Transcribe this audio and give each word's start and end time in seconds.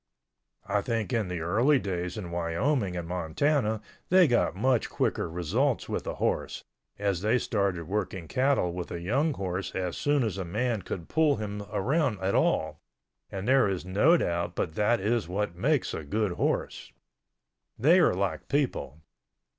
I 0.65 0.81
think 0.81 1.13
in 1.13 1.27
the 1.27 1.41
early 1.41 1.77
days 1.77 2.17
in 2.17 2.31
Wyoming 2.31 2.97
and 2.97 3.07
Montana 3.07 3.81
they 4.09 4.27
got 4.27 4.55
much 4.55 4.89
quicker 4.89 5.29
results 5.29 5.87
with 5.87 6.07
a 6.07 6.15
horse, 6.15 6.63
as 6.97 7.21
they 7.21 7.37
started 7.37 7.83
working 7.87 8.27
cattle 8.27 8.73
with 8.73 8.89
a 8.89 8.99
young 8.99 9.31
horse 9.35 9.75
as 9.75 9.95
soon 9.95 10.23
as 10.23 10.39
a 10.39 10.43
man 10.43 10.81
could 10.81 11.07
pull 11.07 11.35
him 11.35 11.61
around 11.71 12.19
at 12.19 12.33
all, 12.33 12.79
and 13.31 13.47
there 13.47 13.69
is 13.69 13.85
no 13.85 14.17
doubt 14.17 14.55
but 14.55 14.73
that 14.73 14.99
is 14.99 15.27
what 15.27 15.53
makes 15.55 15.93
a 15.93 16.03
good 16.03 16.31
horse. 16.31 16.91
They 17.77 17.99
are 17.99 18.15
like 18.15 18.47
people. 18.47 19.03